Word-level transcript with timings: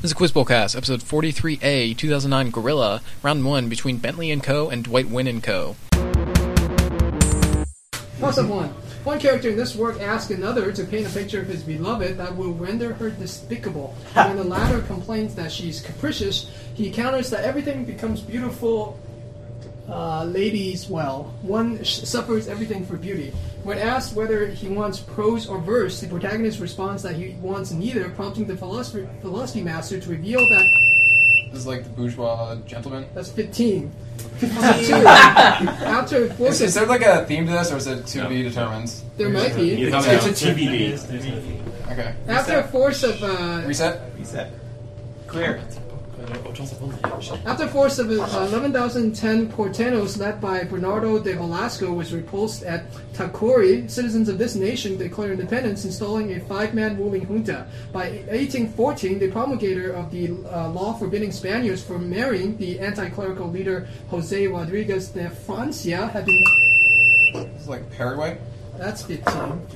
This 0.00 0.12
is 0.12 0.14
Quiz 0.14 0.30
Cast, 0.30 0.76
episode 0.76 1.00
43A, 1.00 1.98
2009 1.98 2.52
Gorilla, 2.52 3.02
round 3.20 3.44
one 3.44 3.68
between 3.68 3.96
Bentley 3.96 4.30
and 4.30 4.40
Co. 4.40 4.70
and 4.70 4.84
Dwight 4.84 5.10
Wynne 5.10 5.26
and 5.26 5.42
Co. 5.42 5.74
Toss 8.20 8.38
up 8.38 8.46
one. 8.46 8.68
One 9.02 9.18
character 9.18 9.48
in 9.48 9.56
this 9.56 9.74
work 9.74 10.00
asks 10.00 10.30
another 10.30 10.70
to 10.70 10.84
paint 10.84 11.08
a 11.08 11.10
picture 11.10 11.40
of 11.40 11.48
his 11.48 11.64
beloved 11.64 12.16
that 12.16 12.36
will 12.36 12.52
render 12.52 12.94
her 12.94 13.10
despicable. 13.10 13.92
when 14.14 14.36
the 14.36 14.44
latter 14.44 14.82
complains 14.82 15.34
that 15.34 15.50
she's 15.50 15.80
capricious, 15.80 16.48
he 16.74 16.92
counters 16.92 17.28
that 17.30 17.42
everything 17.42 17.84
becomes 17.84 18.20
beautiful. 18.20 18.96
Uh, 19.88 20.24
ladies, 20.24 20.88
well, 20.88 21.32
one 21.40 21.82
sh- 21.82 22.00
suffers 22.04 22.46
everything 22.46 22.84
for 22.84 22.96
beauty. 22.98 23.32
When 23.62 23.78
asked 23.78 24.14
whether 24.14 24.46
he 24.46 24.68
wants 24.68 25.00
prose 25.00 25.48
or 25.48 25.58
verse, 25.58 26.00
the 26.00 26.08
protagonist 26.08 26.60
responds 26.60 27.02
that 27.04 27.16
he 27.16 27.30
wants 27.40 27.70
neither, 27.72 28.10
prompting 28.10 28.44
the 28.46 28.56
philosophy, 28.56 29.08
philosophy 29.22 29.62
master 29.62 29.98
to 29.98 30.10
reveal 30.10 30.40
that 30.40 30.66
This 31.50 31.60
is 31.60 31.66
like 31.66 31.84
the 31.84 31.90
bourgeois 31.90 32.56
gentleman. 32.66 33.06
that's 33.14 33.30
15. 33.30 33.90
52. 34.38 34.92
After 35.06 36.16
Is, 36.24 36.32
force 36.36 36.60
is 36.60 36.74
there 36.74 36.86
like 36.86 37.00
a 37.02 37.24
theme 37.24 37.46
to 37.46 37.52
this, 37.52 37.72
or 37.72 37.78
is 37.78 37.86
it 37.86 38.06
to 38.08 38.18
No. 38.18 38.28
be 38.28 38.42
determined? 38.42 38.92
there 39.16 39.30
might 39.30 39.54
be. 39.56 39.84
It's, 39.84 39.94
Okay. 40.06 40.16
it's 40.16 40.42
a 40.42 40.46
TBD. 40.46 41.92
Okay. 41.92 42.14
After 42.28 42.58
a 42.58 42.68
force 42.68 43.02
of 43.02 43.22
uh, 43.22 43.62
Reset. 43.66 44.00
Reset. 44.18 44.52
Clear. 45.26 45.60
After 46.28 47.64
a 47.64 47.68
force 47.68 47.98
of 47.98 48.10
uh, 48.10 48.48
11,010 48.50 49.50
portenos 49.52 50.18
led 50.18 50.40
by 50.40 50.64
Bernardo 50.64 51.18
de 51.18 51.34
Velasco 51.34 51.92
was 51.92 52.12
repulsed 52.12 52.62
at 52.64 52.90
Taquari, 53.14 53.90
citizens 53.90 54.28
of 54.28 54.36
this 54.38 54.54
nation 54.54 54.96
declared 54.98 55.32
independence, 55.32 55.84
installing 55.84 56.32
a 56.34 56.40
five-man 56.40 56.98
ruling 56.98 57.26
junta. 57.26 57.66
By 57.92 58.10
1814, 58.28 59.18
the 59.18 59.30
promulgator 59.30 59.92
of 59.92 60.10
the 60.10 60.30
uh, 60.52 60.68
law 60.70 60.92
forbidding 60.94 61.32
Spaniards 61.32 61.82
from 61.82 62.10
marrying 62.10 62.56
the 62.58 62.78
anti-clerical 62.78 63.48
leader 63.48 63.88
Jose 64.10 64.46
Rodriguez 64.46 65.08
de 65.08 65.30
Francia 65.30 66.08
had 66.08 66.26
been 66.26 66.44
This 67.32 67.62
is 67.62 67.68
like 67.68 67.90
Paraguay. 67.90 68.38
that's 68.76 69.02
15. 69.02 69.66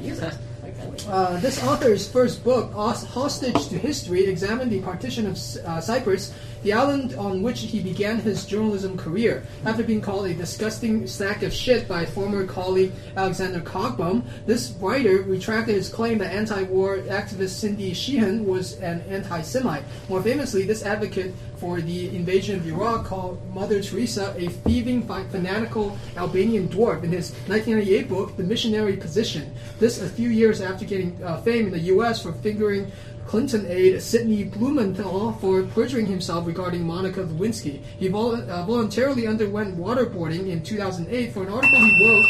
Uh, 1.09 1.39
this 1.39 1.63
author's 1.65 2.09
first 2.09 2.43
book, 2.45 2.73
Hostage 2.73 3.69
to 3.69 3.79
History, 3.79 4.25
examined 4.27 4.71
the 4.71 4.81
partition 4.81 5.27
of 5.27 5.37
uh, 5.65 5.81
Cyprus, 5.81 6.33
the 6.63 6.73
island 6.73 7.15
on 7.15 7.43
which 7.43 7.61
he 7.61 7.81
began 7.81 8.19
his 8.19 8.47
journalism 8.47 8.97
career. 8.97 9.45
After 9.65 9.83
being 9.83 10.01
called 10.01 10.27
a 10.27 10.35
disgusting 10.35 11.07
sack 11.07 11.43
of 11.43 11.53
shit 11.53 11.89
by 11.89 12.07
former 12.07 12.47
colleague 12.47 12.93
Alexander 13.17 13.61
Cockburn, 13.61 14.25
this 14.47 14.71
writer 14.81 15.23
retracted 15.23 15.75
his 15.75 15.89
claim 15.89 16.19
that 16.19 16.33
anti-war 16.33 16.99
activist 16.99 17.51
Cindy 17.51 17.95
Sheehan 17.95 18.47
was 18.47 18.79
an 18.81 19.01
anti-Semite. 19.03 19.85
More 20.09 20.23
famously, 20.23 20.65
this 20.65 20.85
advocate 20.85 21.35
for 21.63 21.81
the 21.81 22.09
invasion 22.09 22.59
of 22.59 22.67
Iraq 22.67 23.05
called 23.05 23.41
Mother 23.55 23.81
Teresa 23.81 24.35
a 24.37 24.49
thieving, 24.49 25.07
fanatical 25.07 25.97
Albanian 26.17 26.69
dwarf 26.69 27.05
in 27.05 27.13
his 27.13 27.31
1998 27.47 28.09
book, 28.09 28.37
The 28.37 28.43
Missionary 28.43 28.97
Position. 28.97 29.55
This 29.79 30.03
a 30.03 30.09
few 30.09 30.29
years 30.29 30.61
after 30.61 30.85
getting 30.85 31.23
uh, 31.23 31.41
fame 31.43 31.67
in 31.67 31.73
the 31.73 31.79
U.S. 31.95 32.21
for 32.21 32.33
fingering 32.33 32.91
Clinton 33.33 33.65
aide 33.67 33.99
Sidney 34.03 34.45
Blumenthal 34.45 35.33
for 35.41 35.63
perjuring 35.63 36.05
himself 36.05 36.47
regarding 36.47 36.87
Monica 36.87 37.21
Lewinsky. 37.25 37.81
He 37.99 38.09
vol- 38.09 38.35
uh, 38.37 38.63
voluntarily 38.67 39.27
underwent 39.27 39.75
waterboarding 39.79 40.51
in 40.51 40.63
2008 40.63 41.33
for 41.33 41.43
an 41.45 41.49
article 41.49 41.79
he 41.79 42.07
wrote 42.07 42.27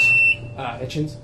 Uh, 0.56 0.78
Hitchens. 0.78 1.16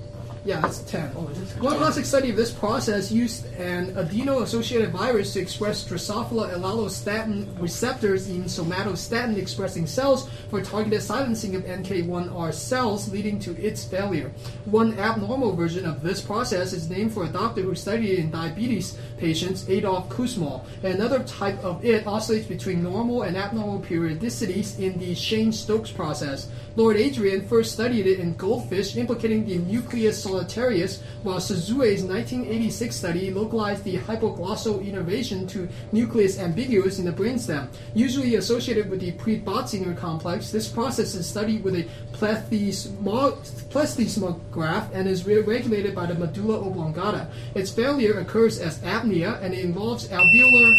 Yeah, 0.45 0.61
that's 0.61 0.79
10. 0.83 1.09
One 1.09 1.77
classic 1.77 2.05
study 2.05 2.29
of 2.29 2.37
this 2.37 2.51
process 2.51 3.11
used 3.11 3.45
an 3.55 3.97
adeno-associated 3.97 4.91
virus 4.91 5.33
to 5.33 5.41
express 5.41 5.85
Drosophila 5.87 6.53
allatostatin 6.53 7.61
receptors 7.61 8.29
in 8.29 8.45
somatostatin 8.45 9.37
expressing 9.37 9.85
cells 9.85 10.29
for 10.49 10.61
targeted 10.61 11.01
silencing 11.01 11.55
of 11.55 11.63
NK1R 11.63 12.53
cells, 12.53 13.11
leading 13.11 13.37
to 13.39 13.51
its 13.61 13.83
failure. 13.83 14.31
One 14.65 14.97
abnormal 14.97 15.55
version 15.55 15.85
of 15.85 16.01
this 16.01 16.21
process 16.21 16.71
is 16.71 16.89
named 16.89 17.13
for 17.13 17.25
a 17.25 17.29
doctor 17.29 17.61
who 17.61 17.75
studied 17.75 18.11
it 18.11 18.19
in 18.19 18.31
diabetes 18.31 18.97
patients, 19.17 19.67
Adolf 19.67 20.07
Kussmaul. 20.07 20.63
Another 20.83 21.21
type 21.23 21.61
of 21.63 21.83
it 21.83 22.07
oscillates 22.07 22.47
between 22.47 22.81
normal 22.81 23.23
and 23.23 23.35
abnormal 23.35 23.81
periodicities 23.81 24.79
in 24.79 24.97
the 24.99 25.13
Cheyne-Stokes 25.13 25.91
process. 25.91 26.49
Lord 26.77 26.95
Adrian 26.95 27.45
first 27.45 27.73
studied 27.73 28.07
it 28.07 28.19
in 28.19 28.35
goldfish, 28.35 28.95
implicating 28.95 29.45
the 29.45 29.57
nucleus 29.57 30.28
solitarius, 30.29 31.01
while 31.23 31.39
Suzue's 31.39 32.03
1986 32.03 32.95
study 32.95 33.31
localized 33.31 33.83
the 33.83 33.97
hypoglossal 33.97 34.85
innervation 34.85 35.47
to 35.47 35.67
nucleus 35.91 36.37
ambiguus 36.37 36.99
in 36.99 37.05
the 37.05 37.11
brainstem. 37.11 37.67
Usually 37.93 38.35
associated 38.35 38.89
with 38.89 38.99
the 38.99 39.11
pre-Botzinger 39.13 39.97
complex, 39.97 40.51
this 40.51 40.67
process 40.67 41.15
is 41.15 41.25
studied 41.27 41.63
with 41.63 41.75
a 41.75 41.87
plethysmograph 42.13 44.89
and 44.93 45.07
is 45.07 45.25
re- 45.25 45.39
regulated 45.41 45.95
by 45.95 46.05
the 46.05 46.13
medulla 46.15 46.59
oblongata. 46.59 47.27
Its 47.55 47.71
failure 47.71 48.19
occurs 48.19 48.59
as 48.59 48.77
apnea 48.79 49.41
and 49.41 49.53
it 49.53 49.63
involves 49.65 50.07
alveolar 50.09 50.75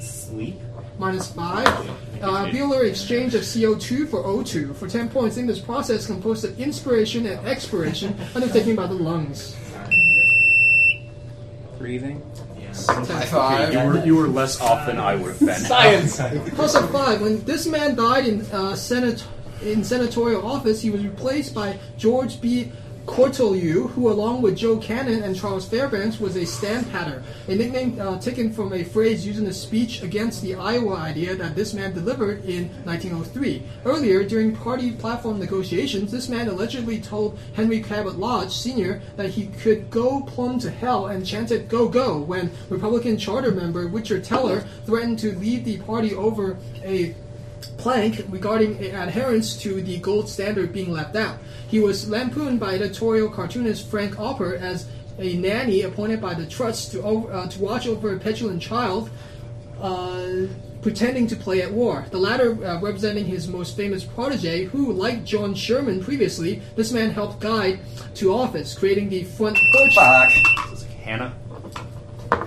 Sleep. 0.00 0.56
minus 0.98 1.30
5. 1.32 1.90
Uh, 2.20 2.44
alveolar 2.44 2.86
exchange 2.86 3.34
of 3.34 3.42
CO2 3.42 4.08
for 4.08 4.22
O2. 4.22 4.74
For 4.76 4.86
10 4.86 5.08
points, 5.08 5.36
in 5.38 5.46
this 5.46 5.58
process 5.58 6.06
composed 6.06 6.44
of 6.44 6.60
inspiration 6.60 7.26
and 7.26 7.46
expiration 7.48 8.14
undertaken 8.34 8.76
by 8.76 8.86
the 8.86 8.94
lungs. 8.94 9.56
Breathing. 11.78 12.22
High 12.86 13.26
five. 13.26 13.72
You 13.72 13.80
were 13.80 14.04
you 14.04 14.16
were 14.16 14.28
less 14.28 14.60
off 14.60 14.86
than 14.86 14.98
I 14.98 15.16
would 15.16 15.30
have 15.30 15.40
been. 15.40 15.54
Science. 15.60 16.16
Plus 16.54 16.74
up 16.74 16.90
5. 16.90 17.20
When 17.20 17.44
this 17.44 17.66
man 17.66 17.96
died 17.96 18.26
in, 18.26 18.42
uh, 18.42 18.74
senat- 18.74 19.24
in 19.62 19.82
senatorial 19.82 20.46
office, 20.46 20.80
he 20.80 20.90
was 20.90 21.02
replaced 21.02 21.54
by 21.54 21.78
George 21.98 22.40
B. 22.40 22.70
Cortelyou, 23.10 23.90
who, 23.90 24.08
along 24.08 24.40
with 24.40 24.56
Joe 24.56 24.78
Cannon 24.78 25.24
and 25.24 25.34
Charles 25.34 25.68
Fairbanks, 25.68 26.20
was 26.20 26.36
a 26.36 26.46
stand-patter, 26.46 27.24
a 27.48 27.54
nickname 27.56 28.00
uh, 28.00 28.20
taken 28.20 28.52
from 28.52 28.72
a 28.72 28.84
phrase 28.84 29.26
used 29.26 29.40
in 29.40 29.48
a 29.48 29.52
speech 29.52 30.00
against 30.02 30.42
the 30.42 30.54
Iowa 30.54 30.94
idea 30.94 31.34
that 31.34 31.56
this 31.56 31.74
man 31.74 31.92
delivered 31.92 32.44
in 32.44 32.68
1903. 32.84 33.64
Earlier, 33.84 34.22
during 34.22 34.54
party 34.54 34.92
platform 34.92 35.40
negotiations, 35.40 36.12
this 36.12 36.28
man 36.28 36.46
allegedly 36.46 37.00
told 37.00 37.36
Henry 37.54 37.82
Cabot 37.82 38.16
Lodge 38.16 38.52
Sr. 38.52 39.02
that 39.16 39.30
he 39.30 39.48
could 39.48 39.90
go 39.90 40.20
plumb 40.20 40.60
to 40.60 40.70
hell 40.70 41.08
and 41.08 41.26
chanted 41.26 41.68
"Go 41.68 41.88
Go" 41.88 42.20
when 42.20 42.52
Republican 42.68 43.18
charter 43.18 43.50
member 43.50 43.88
Richard 43.88 44.22
Teller 44.22 44.60
threatened 44.86 45.18
to 45.18 45.36
lead 45.36 45.64
the 45.64 45.78
party 45.78 46.14
over 46.14 46.56
a 46.84 47.16
plank 47.76 48.24
regarding 48.28 48.82
adherence 48.82 49.56
to 49.58 49.80
the 49.80 49.98
gold 49.98 50.28
standard 50.28 50.72
being 50.72 50.92
left 50.92 51.16
out. 51.16 51.38
He 51.68 51.80
was 51.80 52.08
lampooned 52.08 52.60
by 52.60 52.74
editorial 52.74 53.28
cartoonist 53.28 53.88
Frank 53.88 54.18
Opper 54.18 54.56
as 54.56 54.86
a 55.18 55.36
nanny 55.36 55.82
appointed 55.82 56.20
by 56.20 56.34
the 56.34 56.46
trust 56.46 56.92
to, 56.92 57.02
over, 57.02 57.32
uh, 57.32 57.46
to 57.48 57.60
watch 57.60 57.86
over 57.86 58.14
a 58.14 58.18
petulant 58.18 58.62
child. 58.62 59.10
Uh, 59.80 60.46
pretending 60.82 61.26
to 61.26 61.36
play 61.36 61.62
at 61.62 61.70
war. 61.70 62.06
The 62.10 62.18
latter 62.18 62.52
uh, 62.64 62.80
representing 62.80 63.26
his 63.26 63.48
most 63.48 63.76
famous 63.76 64.04
protege, 64.04 64.64
who, 64.64 64.92
like 64.92 65.24
John 65.24 65.54
Sherman 65.54 66.02
previously, 66.02 66.62
this 66.76 66.92
man 66.92 67.10
helped 67.10 67.40
guide 67.40 67.80
to 68.14 68.32
office, 68.32 68.74
creating 68.74 69.08
the 69.08 69.24
front 69.24 69.58
porch. 69.72 69.94
Fuck. 69.94 70.30
Hanna. 71.04 71.34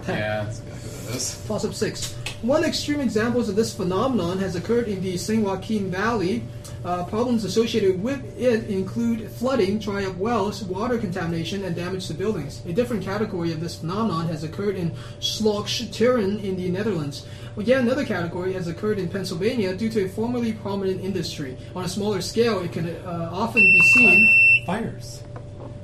Yeah, 0.07 0.43
that's 0.43 0.59
exactly 0.59 0.89
what 0.89 1.09
it 1.09 1.15
is. 1.15 1.45
Toss 1.47 1.65
up 1.65 1.73
six. 1.73 2.15
One 2.43 2.65
extreme 2.65 2.99
example 2.99 3.39
of 3.39 3.55
this 3.55 3.73
phenomenon 3.73 4.37
has 4.39 4.57
occurred 4.57 4.89
in 4.89 5.01
the 5.01 5.15
San 5.15 5.43
Joaquin 5.43 5.89
Valley. 5.89 6.43
Uh, 6.83 7.05
problems 7.05 7.45
associated 7.45 8.03
with 8.03 8.21
it 8.37 8.67
include 8.69 9.31
flooding, 9.31 9.79
dry 9.79 10.03
up 10.03 10.17
wells, 10.17 10.61
water 10.61 10.97
contamination, 10.97 11.63
and 11.63 11.73
damage 11.73 12.07
to 12.07 12.13
buildings. 12.13 12.61
A 12.65 12.73
different 12.73 13.01
category 13.01 13.53
of 13.53 13.61
this 13.61 13.75
phenomenon 13.79 14.27
has 14.27 14.43
occurred 14.43 14.75
in 14.75 14.91
Slochteren 15.21 16.43
in 16.43 16.57
the 16.57 16.67
Netherlands. 16.69 17.25
Well, 17.55 17.65
yet 17.65 17.79
another 17.79 18.03
category 18.03 18.51
has 18.51 18.67
occurred 18.67 18.99
in 18.99 19.07
Pennsylvania 19.07 19.73
due 19.73 19.89
to 19.91 20.03
a 20.03 20.09
formerly 20.09 20.51
prominent 20.51 20.99
industry. 20.99 21.55
On 21.77 21.85
a 21.85 21.87
smaller 21.87 22.19
scale, 22.19 22.59
it 22.59 22.73
can 22.73 22.89
uh, 22.89 23.29
often 23.31 23.61
be 23.61 23.81
seen. 23.93 24.65
Fires. 24.65 25.22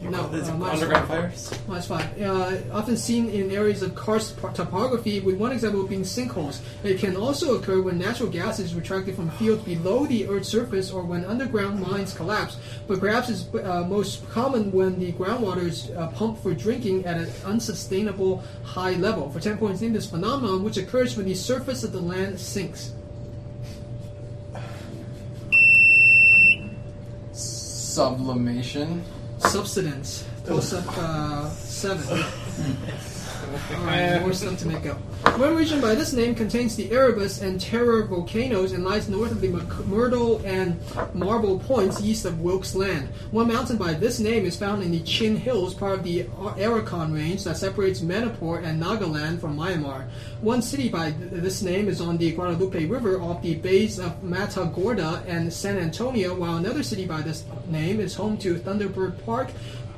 No, 0.02 0.22
uh, 0.22 0.70
underground 0.72 1.08
fires. 1.08 1.54
Minus 1.68 1.88
five. 1.88 2.22
Uh, 2.22 2.58
often 2.72 2.96
seen 2.96 3.30
in 3.30 3.52
areas 3.52 3.82
of 3.82 3.96
karst 3.96 4.38
topography, 4.56 5.20
with 5.20 5.36
one 5.36 5.52
example 5.52 5.86
being 5.86 6.04
sinkholes. 6.04 6.62
It 6.84 7.00
can 7.00 7.18
also 7.18 7.58
occur 7.58 7.82
when 7.82 7.98
natural 7.98 8.30
gas 8.30 8.60
is 8.60 8.74
retracted 8.74 9.16
from 9.16 9.30
fields 9.32 9.64
below 9.64 10.06
the 10.06 10.28
Earth's 10.28 10.48
surface 10.48 10.90
or 10.90 11.04
when 11.04 11.26
underground 11.26 11.82
mines 11.82 12.14
collapse. 12.14 12.58
But 12.88 13.02
perhaps 13.02 13.30
it's 13.30 13.54
uh, 13.54 13.86
most 13.88 14.28
common 14.30 14.72
when 14.72 15.00
the 15.00 15.12
groundwater 15.12 15.64
is 15.64 15.92
uh, 15.92 16.08
pumped 16.08 16.42
for 16.42 16.54
drinking 16.54 17.06
at 17.06 17.18
an 17.18 17.30
unsustainable 17.46 18.42
high 18.64 18.94
level. 18.94 19.30
For 19.30 19.42
10 19.42 19.58
points 19.58 19.82
in 19.82 19.92
this 19.92 20.10
phenomenon, 20.10 20.64
which 20.64 20.78
occurs 20.78 21.18
when 21.18 21.26
the 21.26 21.36
surface 21.36 21.84
of 21.84 21.92
the 21.92 22.02
land 22.02 22.40
sinks. 22.40 22.94
Sublimation. 27.34 29.04
Subsidence. 29.40 30.26
Close 30.46 30.74
up 30.74 30.86
uh, 30.98 31.50
7. 31.50 32.24
To 34.58 34.68
make 34.68 34.86
up. 34.86 34.98
One 35.40 35.56
region 35.56 35.80
by 35.80 35.96
this 35.96 36.12
name 36.14 36.36
contains 36.36 36.76
the 36.76 36.92
Erebus 36.92 37.42
and 37.42 37.60
Terror 37.60 38.04
volcanoes 38.04 38.74
and 38.74 38.84
lies 38.84 39.08
north 39.08 39.32
of 39.32 39.42
the 39.42 39.48
Mc- 39.48 39.86
Myrtle 39.88 40.42
and 40.46 40.80
Marble 41.14 41.60
Points 41.60 42.02
east 42.02 42.26
of 42.26 42.42
Wilkes 42.42 42.76
Land. 42.76 43.10
One 43.32 43.48
mountain 43.48 43.78
by 43.78 43.94
this 43.94 44.20
name 44.20 44.46
is 44.46 44.58
found 44.58 44.84
in 44.84 44.92
the 44.92 45.00
Chin 45.02 45.38
Hills, 45.38 45.74
part 45.74 45.94
of 46.00 46.04
the 46.04 46.24
Arakan 46.24 47.14
Range 47.14 47.42
that 47.44 47.58
separates 47.58 48.02
Manipur 48.02 48.60
and 48.60 48.82
Nagaland 48.82 49.40
from 49.40 49.58
Myanmar. 49.58 50.08
One 50.42 50.62
city 50.62 50.90
by 50.90 51.12
th- 51.12 51.32
this 51.32 51.62
name 51.62 51.88
is 51.88 52.02
on 52.02 52.18
the 52.18 52.32
Guadalupe 52.32 52.86
River 52.86 53.22
off 53.22 53.42
the 53.42 53.56
bays 53.56 54.00
of 54.00 54.22
Matagorda 54.24 55.24
and 55.28 55.52
San 55.52 55.78
Antonio, 55.78 56.36
while 56.36 56.58
another 56.58 56.84
city 56.84 57.06
by 57.06 57.22
this 57.22 57.44
name 57.68 58.00
is 58.00 58.16
home 58.16 58.38
to 58.40 58.56
Thunderbird 58.56 59.24
Park, 59.26 59.50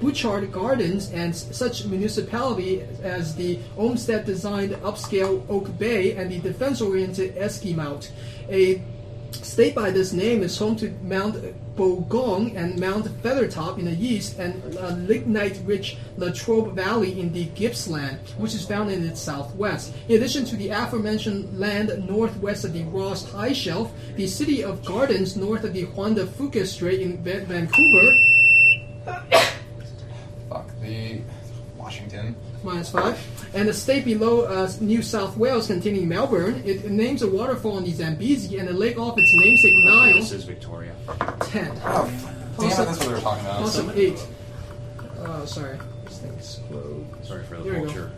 Butchart 0.01 0.51
Gardens 0.51 1.11
and 1.11 1.35
such 1.35 1.85
municipality 1.85 2.81
as 3.03 3.35
the 3.35 3.59
Olmsted-designed 3.77 4.71
upscale 4.81 5.43
Oak 5.47 5.77
Bay 5.77 6.15
and 6.15 6.31
the 6.31 6.39
defense-oriented 6.39 7.35
Esquimalt. 7.35 8.09
A 8.49 8.81
state 9.31 9.75
by 9.75 9.91
this 9.91 10.11
name 10.11 10.41
is 10.41 10.57
home 10.57 10.75
to 10.75 10.89
Mount 11.03 11.35
Bogong 11.75 12.55
and 12.55 12.79
Mount 12.79 13.05
Feathertop 13.21 13.77
in 13.77 13.85
the 13.85 14.05
east 14.05 14.39
and 14.39 14.75
uh, 14.75 14.89
lignite-rich 15.07 15.97
Latrobe 16.17 16.73
Valley 16.73 17.19
in 17.19 17.31
the 17.31 17.45
Gippsland, 17.55 18.17
which 18.37 18.55
is 18.55 18.65
found 18.65 18.91
in 18.91 19.05
its 19.05 19.21
southwest. 19.21 19.93
In 20.09 20.17
addition 20.17 20.45
to 20.45 20.55
the 20.55 20.69
aforementioned 20.69 21.59
land 21.59 22.07
northwest 22.07 22.65
of 22.65 22.73
the 22.73 22.83
Ross 22.85 23.33
Ice 23.35 23.55
Shelf, 23.55 23.93
the 24.15 24.27
city 24.27 24.63
of 24.63 24.83
Gardens 24.83 25.37
north 25.37 25.63
of 25.63 25.73
the 25.73 25.85
Juan 25.85 26.15
de 26.15 26.25
Fuca 26.25 26.65
Strait 26.65 27.01
in 27.01 27.17
Vancouver 27.23 28.17
the 30.91 31.21
Washington. 31.77 32.35
minus 32.63 32.91
five, 32.91 33.17
and 33.53 33.67
the 33.67 33.73
state 33.73 34.05
below 34.05 34.41
uh, 34.41 34.71
New 34.81 35.01
South 35.01 35.35
Wales 35.37 35.67
containing 35.67 36.07
Melbourne. 36.07 36.61
It, 36.65 36.85
it 36.85 36.91
names 36.91 37.21
a 37.23 37.27
waterfall 37.27 37.77
in 37.79 37.83
the 37.85 37.91
Zambezi 37.91 38.57
and 38.59 38.69
a 38.69 38.73
lake 38.73 38.97
off 38.99 39.17
its 39.17 39.31
namesake 39.35 39.73
Nile. 39.85 40.13
This 40.15 40.31
is 40.31 40.43
Victoria. 40.43 40.93
Ten. 41.45 41.71
Oh, 41.83 42.05
damn 42.59 42.69
it, 42.69 42.75
that's 42.85 42.99
what 42.99 43.07
we 43.07 43.13
were 43.13 43.19
talking 43.21 43.45
about. 43.45 43.61
Also 43.61 43.91
eight. 43.95 44.19
Oh, 45.25 45.45
sorry. 45.45 45.77
This 46.05 46.17
thing 46.19 46.33
explode. 46.33 47.05
Sorry 47.23 47.43
for 47.45 47.57
the 47.57 47.63
There 47.63 47.73
you 47.73 47.79
go. 47.79 47.85
vulture. 47.85 48.11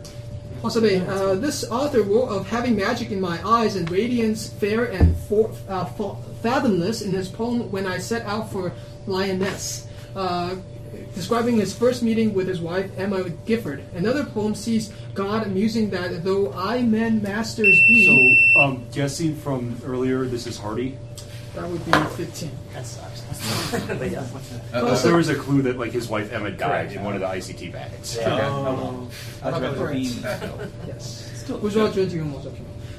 Also. 0.62 0.80
Uh, 0.84 1.34
this 1.34 1.64
author 1.70 2.02
wrote 2.02 2.28
of 2.28 2.46
having 2.48 2.74
magic 2.76 3.10
in 3.10 3.20
my 3.20 3.38
eyes 3.46 3.76
and 3.76 3.90
radiance 3.90 4.48
fair 4.48 4.84
and 4.86 5.16
for, 5.28 5.50
uh, 5.68 5.84
fathomless 6.42 7.02
in 7.02 7.12
his 7.12 7.28
poem 7.28 7.70
"When 7.70 7.86
I 7.86 7.98
Set 7.98 8.22
Out 8.26 8.50
for 8.52 8.72
Lyonnesse." 9.06 9.86
Uh, 10.16 10.56
describing 11.14 11.56
his 11.56 11.74
first 11.76 12.02
meeting 12.02 12.34
with 12.34 12.48
his 12.48 12.60
wife, 12.60 12.90
Emma 12.96 13.28
Gifford. 13.46 13.82
Another 13.94 14.24
poem 14.24 14.54
sees 14.54 14.92
God 15.14 15.48
musing 15.50 15.90
that, 15.90 16.24
though 16.24 16.52
I 16.52 16.82
men 16.82 17.22
masters 17.22 17.76
be. 17.86 18.44
So, 18.54 18.60
um, 18.60 18.86
guessing 18.92 19.36
from 19.36 19.76
earlier, 19.84 20.24
this 20.24 20.46
is 20.46 20.58
Hardy? 20.58 20.98
That 21.54 21.68
would 21.68 21.84
be 21.86 21.92
15. 21.92 22.50
That 22.72 22.84
sucks. 22.84 23.22
Yeah. 24.04 24.26
There 24.72 25.16
was 25.16 25.28
a 25.28 25.34
clue 25.34 25.62
that 25.62 25.78
like 25.78 25.92
his 25.92 26.08
wife 26.08 26.32
Emma 26.32 26.50
died 26.50 26.92
in 26.92 27.02
one 27.04 27.14
of 27.14 27.20
the 27.20 27.26
ICT 27.26 27.72
bags. 27.72 28.16
Yeah. 28.16 28.48
Oh. 28.50 29.08
Yes. 30.86 31.44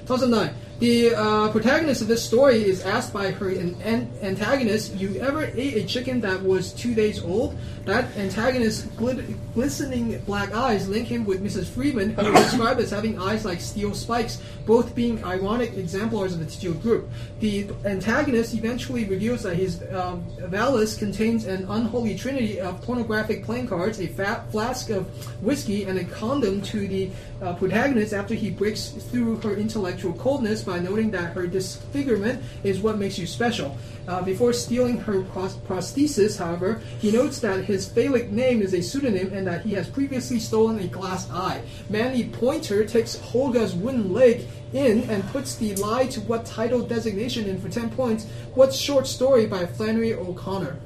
2009. 0.07 0.45
9 0.47 0.55
the 0.79 1.15
uh, 1.15 1.51
protagonist 1.51 2.01
of 2.01 2.09
this 2.09 2.21
story 2.21 2.65
is 2.65 2.83
asked 2.83 3.13
by 3.13 3.31
her 3.31 3.47
an- 3.47 3.77
an- 3.81 4.09
antagonist, 4.21 4.93
"You 4.95 5.15
ever 5.21 5.45
ate 5.55 5.77
a 5.77 5.83
chicken 5.83 6.19
that 6.21 6.43
was 6.43 6.73
two 6.73 6.93
days 6.93 7.23
old?" 7.23 7.55
That 7.85 8.05
antagonist's 8.17 8.85
glit- 8.97 9.35
glistening 9.53 10.19
black 10.25 10.53
eyes 10.53 10.89
link 10.89 11.07
him 11.07 11.23
with 11.23 11.41
Mrs. 11.41 11.67
Freeman, 11.67 12.09
who 12.09 12.33
is 12.33 12.51
described 12.51 12.81
as 12.81 12.89
having 12.89 13.17
eyes 13.17 13.45
like 13.45 13.61
steel 13.61 13.93
spikes, 13.93 14.39
both 14.65 14.93
being 14.95 15.23
ironic 15.23 15.77
exemplars 15.77 16.33
of 16.33 16.43
the 16.43 16.51
steel 16.51 16.73
group. 16.73 17.07
The 17.39 17.67
antagonist 17.85 18.53
eventually 18.53 19.05
reveals 19.05 19.43
that 19.43 19.55
his 19.55 19.81
um, 19.93 20.25
valise 20.39 20.97
contains 20.97 21.45
an 21.45 21.67
unholy 21.69 22.15
trinity 22.15 22.59
of 22.59 22.81
pornographic 22.81 23.45
playing 23.45 23.67
cards, 23.67 24.01
a 24.01 24.07
fat 24.07 24.51
flask 24.51 24.89
of 24.89 25.05
whiskey, 25.41 25.85
and 25.85 25.99
a 25.99 26.03
condom 26.03 26.61
to 26.63 26.85
the 26.87 27.11
uh, 27.41 27.53
protagonist 27.53 28.13
after 28.13 28.33
he 28.33 28.49
breaks 28.49 28.89
through 28.89 29.37
her 29.41 29.55
intellectual 29.55 30.13
coldness 30.13 30.64
by 30.65 30.79
noting 30.79 31.11
that 31.11 31.33
her 31.33 31.47
disfigurement 31.47 32.43
is 32.63 32.79
what 32.79 32.97
makes 32.97 33.17
you 33.17 33.27
special. 33.27 33.77
Uh, 34.07 34.21
before 34.21 34.53
stealing 34.53 34.97
her 34.97 35.21
prosthesis, 35.21 36.37
however, 36.37 36.81
he 36.99 37.11
notes 37.11 37.39
that 37.39 37.65
his 37.65 37.87
phallic 37.87 38.29
name 38.29 38.61
is 38.61 38.73
a 38.73 38.81
pseudonym 38.81 39.33
and 39.33 39.47
that 39.47 39.61
he 39.61 39.73
has 39.73 39.87
previously 39.87 40.39
stolen 40.39 40.79
a 40.79 40.87
glass 40.87 41.29
eye. 41.31 41.61
Manley 41.89 42.29
Pointer 42.29 42.85
takes 42.85 43.15
Hulga's 43.15 43.73
wooden 43.73 44.13
leg 44.13 44.45
in 44.73 45.09
and 45.09 45.27
puts 45.29 45.55
the 45.55 45.75
lie 45.75 46.05
to 46.07 46.21
what 46.21 46.45
title 46.45 46.81
designation 46.81 47.47
in 47.47 47.59
for 47.59 47.69
10 47.69 47.89
points. 47.91 48.25
What 48.53 48.73
short 48.73 49.07
story 49.07 49.47
by 49.47 49.65
Flannery 49.65 50.13
O'Connor? 50.13 50.77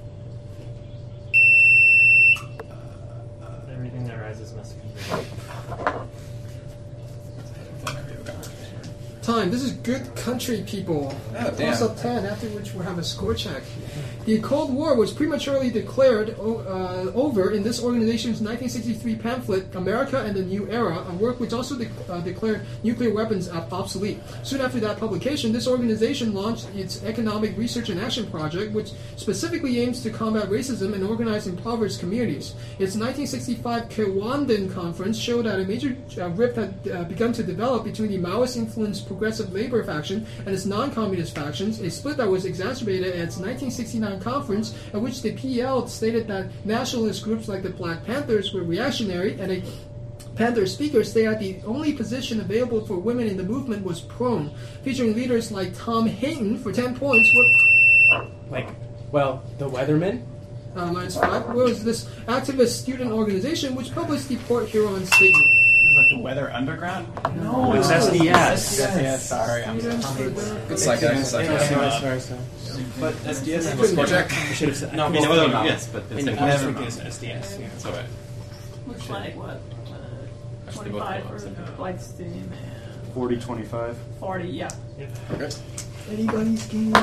Everything 3.70 4.06
that 4.06 4.20
rises 4.20 4.54
must 4.54 4.76
be. 4.76 4.90
Time. 9.30 9.52
This 9.52 9.62
is 9.62 9.74
good 9.74 10.16
country, 10.16 10.64
people. 10.66 11.16
Oh, 11.38 11.54
damn. 11.56 11.72
Toss 11.72 11.84
up 11.84 11.98
10, 11.98 12.26
after 12.26 12.48
which 12.48 12.74
we'll 12.74 12.82
have 12.82 12.98
a 12.98 13.04
score 13.04 13.36
check. 13.36 13.62
The 14.30 14.40
Cold 14.42 14.72
War 14.72 14.96
was 14.96 15.12
prematurely 15.12 15.72
declared 15.72 16.38
uh, 16.38 17.12
over 17.16 17.50
in 17.50 17.64
this 17.64 17.82
organization's 17.82 18.42
1963 18.42 19.16
pamphlet, 19.16 19.74
America 19.74 20.24
and 20.24 20.36
the 20.36 20.44
New 20.44 20.70
Era, 20.70 21.04
a 21.10 21.16
work 21.16 21.40
which 21.40 21.52
also 21.52 21.76
de- 21.76 21.90
uh, 22.08 22.22
declared 22.22 22.62
nuclear 22.84 23.12
weapons 23.12 23.50
obsolete. 23.50 24.20
Soon 24.44 24.62
after 24.62 24.80
that 24.82 25.00
publication, 25.00 25.52
this 25.52 25.68
organization 25.68 26.36
launched 26.36 26.68
its 26.76 27.04
Economic 27.04 27.58
Research 27.58 27.90
and 27.90 28.00
Action 28.00 28.30
Project, 28.30 28.72
which 28.72 28.92
specifically 29.16 29.80
aims 29.80 30.04
to 30.04 30.12
combat 30.12 30.48
racism 30.50 30.94
and 30.94 31.04
organize 31.04 31.48
impoverished 31.48 32.00
communities. 32.00 32.54
Its 32.78 32.94
1965 32.94 33.90
Kewadin 33.90 34.72
Conference 34.72 35.18
showed 35.18 35.48
that 35.48 35.60
a 35.60 35.66
major 35.66 35.98
uh, 36.20 36.30
rift 36.30 36.56
had 36.56 36.76
uh, 36.94 37.04
begun 37.06 37.34
to 37.34 37.42
develop 37.42 37.84
between 37.84 38.12
the 38.12 38.20
Maoist-influenced 38.20 39.08
Progressive 39.08 39.52
Labor 39.52 39.84
faction 39.84 40.28
and 40.46 40.50
its 40.50 40.68
non-communist 40.68 41.34
factions, 41.34 41.80
a 41.80 41.90
split 41.90 42.18
that 42.18 42.30
was 42.30 42.46
exacerbated 42.46 43.08
at 43.08 43.16
its 43.16 43.38
1969 43.38 44.19
conference, 44.20 44.76
at 44.94 45.02
which 45.02 45.22
the 45.22 45.32
PL 45.34 45.88
stated 45.88 46.28
that 46.28 46.48
nationalist 46.66 47.24
groups 47.24 47.48
like 47.48 47.64
the 47.64 47.70
Black 47.70 48.06
Panthers 48.06 48.54
were 48.54 48.64
reactionary, 48.64 49.40
and 49.40 49.52
a 49.52 49.64
Panther 50.36 50.66
speaker 50.68 51.04
stated 51.04 51.32
that 51.34 51.40
the 51.40 51.60
only 51.66 51.92
position 51.94 52.40
available 52.40 52.86
for 52.86 52.98
women 52.98 53.28
in 53.28 53.36
the 53.36 53.44
movement 53.44 53.84
was 53.84 54.00
prone, 54.02 54.52
featuring 54.84 55.14
leaders 55.14 55.52
like 55.52 55.76
Tom 55.78 56.06
Hayden 56.08 56.58
for 56.58 56.72
10 56.72 56.96
points. 56.98 57.30
What, 58.10 58.28
Like, 58.50 58.70
well, 59.12 59.44
the 59.58 59.70
Weathermen. 59.70 60.22
uh, 60.78 60.92
minus 60.94 61.18
5 61.18 61.54
was 61.54 61.84
this 61.84 62.06
activist 62.28 62.78
student 62.80 63.12
organization 63.12 63.76
which 63.76 63.94
published 63.94 64.30
the 64.30 64.38
Port 64.48 64.68
Huron 64.70 65.06
Statement. 65.06 65.46
Is 65.90 65.98
like 65.98 66.10
the 66.10 66.20
Weather 66.20 66.52
Underground? 66.54 67.08
No, 67.36 67.74
it's 67.74 67.88
SDS. 67.90 68.80
Yeah, 68.80 69.18
sorry, 69.18 69.64
I'm 69.66 69.80
Students 69.80 70.08
sorry. 70.08 70.24
for 70.24 70.30
the- 70.30 70.60
Good 70.70 70.80
psych, 70.80 71.00
good 71.02 71.26
psych. 71.26 71.46
Sorry, 71.48 71.92
sorry, 72.00 72.20
sorry. 72.22 72.40
But 73.00 73.14
SDS 73.16 73.88
Score 73.92 74.06
check. 74.06 74.32
I 74.32 74.54
should 74.54 74.70
have 74.70 74.78
said. 74.78 74.94
No, 74.96 75.06
I 75.06 75.10
mean, 75.10 75.22
well, 75.28 75.66
yes, 75.66 75.88
but 75.88 76.04
it's 76.10 76.12
And 76.12 76.26
like, 76.28 76.38
I 76.40 76.46
was 76.54 76.62
never 76.62 76.66
thinking 76.80 76.96
mind. 76.98 77.08
it's 77.08 77.18
SDS. 77.20 77.60
Yeah. 77.60 77.66
It's 77.68 77.86
alright. 77.86 78.06
Looks 78.88 79.10
like 79.10 79.36
what? 79.36 79.62
Uh, 79.88 80.72
25 80.72 81.24
of 81.26 81.30
for 81.30 81.40
them. 81.50 81.56
Blackstein 81.78 82.32
and 82.34 82.52
40 83.14 83.40
25. 83.40 83.98
40, 84.20 84.48
yeah. 84.48 84.70
Anybody's 86.12 86.66
game. 86.68 86.94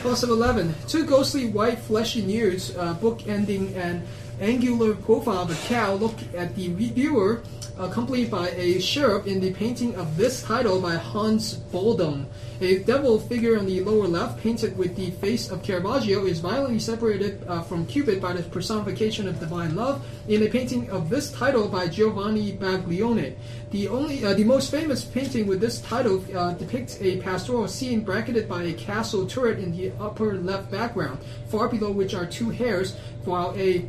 Plus 0.00 0.22
of 0.22 0.30
11. 0.30 0.74
Two 0.88 1.04
ghostly 1.04 1.46
white 1.48 1.78
fleshy 1.78 2.22
nudes, 2.22 2.74
uh, 2.76 2.94
book 2.94 3.26
ending 3.26 3.74
an 3.74 4.02
angular 4.40 4.94
profile 4.94 5.42
of 5.42 5.50
a 5.50 5.68
cow, 5.68 5.94
look 5.94 6.14
at 6.36 6.54
the 6.56 6.68
reviewer, 6.70 7.42
accompanied 7.78 8.30
by 8.30 8.50
a 8.50 8.80
sheriff 8.80 9.26
in 9.26 9.40
the 9.40 9.52
painting 9.52 9.94
of 9.96 10.16
this 10.16 10.42
title 10.42 10.80
by 10.80 10.96
Hans 10.96 11.54
Baldung. 11.72 12.26
A 12.60 12.78
devil 12.84 13.18
figure 13.18 13.58
on 13.58 13.66
the 13.66 13.80
lower 13.80 14.06
left, 14.06 14.40
painted 14.40 14.78
with 14.78 14.94
the 14.96 15.10
face 15.12 15.50
of 15.50 15.62
Caravaggio, 15.62 16.24
is 16.24 16.38
violently 16.38 16.78
separated 16.78 17.42
uh, 17.48 17.62
from 17.62 17.84
Cupid 17.86 18.22
by 18.22 18.32
the 18.32 18.42
personification 18.44 19.26
of 19.28 19.40
divine 19.40 19.74
love 19.74 20.06
in 20.28 20.42
a 20.42 20.48
painting 20.48 20.88
of 20.90 21.10
this 21.10 21.32
title 21.32 21.68
by 21.68 21.88
Giovanni 21.88 22.52
Baglione. 22.52 23.34
The 23.72 23.88
only, 23.88 24.24
uh, 24.24 24.34
the 24.34 24.44
most 24.44 24.70
famous 24.70 25.04
painting 25.04 25.46
with 25.46 25.60
this 25.60 25.80
title 25.80 26.24
uh, 26.36 26.52
depicts 26.52 27.00
a 27.00 27.20
pastoral 27.20 27.66
scene 27.66 28.02
bracketed 28.02 28.48
by 28.48 28.62
a 28.62 28.72
castle 28.74 29.26
turret 29.26 29.58
in 29.58 29.76
the 29.76 29.90
upper 30.00 30.34
left 30.34 30.70
background, 30.70 31.18
far 31.48 31.68
below 31.68 31.90
which 31.90 32.14
are 32.14 32.24
two 32.26 32.50
hares, 32.50 32.94
while 33.24 33.52
a 33.56 33.84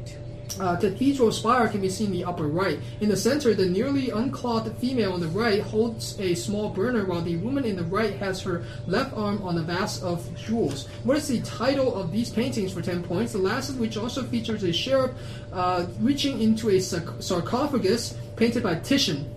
uh, 0.59 0.75
cathedral 0.77 1.31
spire 1.31 1.67
can 1.67 1.81
be 1.81 1.89
seen 1.89 2.07
in 2.07 2.13
the 2.13 2.25
upper 2.25 2.47
right. 2.47 2.79
In 3.01 3.09
the 3.09 3.17
center, 3.17 3.53
the 3.53 3.65
nearly 3.65 4.09
unclothed 4.09 4.77
female 4.77 5.13
on 5.13 5.19
the 5.19 5.27
right 5.27 5.61
holds 5.61 6.19
a 6.19 6.33
small 6.35 6.69
burner, 6.69 7.05
while 7.05 7.21
the 7.21 7.35
woman 7.37 7.65
in 7.65 7.75
the 7.75 7.83
right 7.83 8.13
has 8.17 8.41
her 8.41 8.63
left 8.87 9.13
arm 9.15 9.41
on 9.43 9.57
a 9.57 9.61
vase 9.61 10.01
of 10.01 10.25
jewels. 10.37 10.87
What 11.03 11.17
is 11.17 11.27
the 11.27 11.41
title 11.41 11.93
of 11.95 12.11
these 12.11 12.29
paintings 12.29 12.71
for 12.73 12.81
10 12.81 13.03
points? 13.03 13.33
The 13.33 13.39
last 13.39 13.69
of 13.69 13.79
which 13.79 13.97
also 13.97 14.23
features 14.23 14.63
a 14.63 14.71
sheriff 14.71 15.11
uh, 15.51 15.85
reaching 15.99 16.41
into 16.41 16.69
a 16.69 16.73
sarc- 16.77 17.21
sarcophagus 17.21 18.15
painted 18.35 18.63
by 18.63 18.75
Titian. 18.75 19.29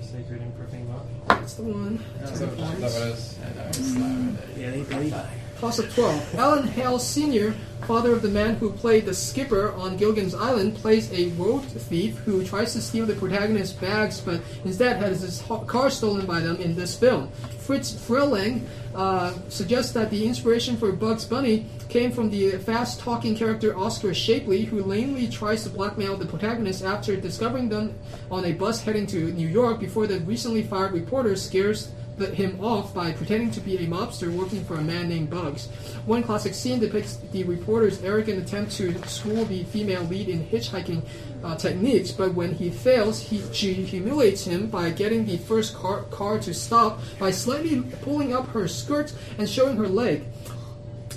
Sacred 0.00 0.42
improving 0.42 0.88
love. 0.88 1.06
That's 1.28 1.54
the 1.54 1.62
one. 1.62 2.02
That's 2.20 2.38
Ten 2.38 2.48
what 2.48 2.80
that's 2.80 2.98
points. 2.98 3.38
what 3.38 4.56
it 4.56 5.12
is. 5.12 5.37
Of 5.60 5.92
12. 5.92 6.36
Alan 6.36 6.68
Hale 6.68 7.00
Sr., 7.00 7.52
father 7.82 8.12
of 8.12 8.22
the 8.22 8.28
man 8.28 8.54
who 8.54 8.70
played 8.70 9.06
the 9.06 9.12
skipper 9.12 9.72
on 9.72 9.96
Gilligan's 9.96 10.32
Island, 10.32 10.76
plays 10.76 11.12
a 11.12 11.30
road 11.30 11.64
thief 11.64 12.16
who 12.18 12.44
tries 12.44 12.74
to 12.74 12.80
steal 12.80 13.06
the 13.06 13.14
protagonist's 13.14 13.74
bags 13.74 14.20
but 14.20 14.40
instead 14.64 14.98
has 14.98 15.22
his 15.22 15.42
car 15.66 15.90
stolen 15.90 16.26
by 16.26 16.38
them 16.38 16.56
in 16.58 16.76
this 16.76 16.96
film. 16.96 17.28
Fritz 17.58 17.92
Freleng 17.92 18.66
uh, 18.94 19.34
suggests 19.48 19.92
that 19.92 20.10
the 20.10 20.24
inspiration 20.24 20.76
for 20.76 20.92
Bugs 20.92 21.24
Bunny 21.24 21.66
came 21.88 22.12
from 22.12 22.30
the 22.30 22.52
fast 22.58 23.00
talking 23.00 23.34
character 23.34 23.76
Oscar 23.76 24.10
Shapeley, 24.10 24.64
who 24.64 24.82
lamely 24.84 25.26
tries 25.26 25.64
to 25.64 25.70
blackmail 25.70 26.16
the 26.16 26.24
protagonist 26.24 26.84
after 26.84 27.16
discovering 27.16 27.68
them 27.68 27.98
on 28.30 28.44
a 28.44 28.52
bus 28.52 28.80
heading 28.80 29.08
to 29.08 29.32
New 29.32 29.48
York 29.48 29.80
before 29.80 30.06
the 30.06 30.20
recently 30.20 30.62
fired 30.62 30.92
reporter 30.92 31.34
scares 31.34 31.90
him 32.20 32.58
off 32.60 32.94
by 32.94 33.12
pretending 33.12 33.50
to 33.52 33.60
be 33.60 33.76
a 33.76 33.86
mobster 33.86 34.32
working 34.32 34.64
for 34.64 34.74
a 34.76 34.82
man 34.82 35.08
named 35.08 35.30
Bugs. 35.30 35.66
One 36.06 36.22
classic 36.22 36.54
scene 36.54 36.80
depicts 36.80 37.16
the 37.32 37.44
reporter's 37.44 38.02
arrogant 38.02 38.42
attempt 38.42 38.72
to 38.72 38.96
school 39.06 39.44
the 39.44 39.64
female 39.64 40.02
lead 40.04 40.28
in 40.28 40.44
hitchhiking 40.44 41.02
uh, 41.44 41.56
techniques, 41.56 42.10
but 42.10 42.34
when 42.34 42.54
he 42.54 42.70
fails, 42.70 43.20
he, 43.20 43.42
she 43.52 43.74
humiliates 43.74 44.44
him 44.44 44.68
by 44.68 44.90
getting 44.90 45.26
the 45.26 45.38
first 45.38 45.74
car, 45.74 46.02
car 46.10 46.38
to 46.40 46.52
stop 46.52 47.00
by 47.18 47.30
slightly 47.30 47.82
pulling 48.02 48.34
up 48.34 48.48
her 48.48 48.68
skirt 48.68 49.12
and 49.38 49.48
showing 49.48 49.76
her 49.76 49.88
leg. 49.88 50.24